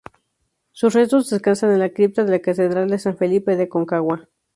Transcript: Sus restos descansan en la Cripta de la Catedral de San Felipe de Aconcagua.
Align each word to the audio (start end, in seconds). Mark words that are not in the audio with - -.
Sus 0.71 0.95
restos 0.95 1.29
descansan 1.29 1.73
en 1.73 1.77
la 1.79 1.89
Cripta 1.89 2.23
de 2.23 2.31
la 2.31 2.39
Catedral 2.39 2.89
de 2.89 2.97
San 2.97 3.17
Felipe 3.17 3.55
de 3.55 3.65
Aconcagua. 3.65 4.27